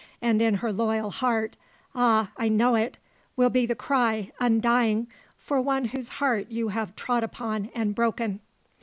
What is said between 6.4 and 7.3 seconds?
you have trod